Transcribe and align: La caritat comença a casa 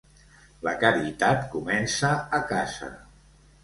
La 0.67 0.73
caritat 0.85 1.47
comença 1.53 2.13
a 2.41 2.43
casa 2.57 2.95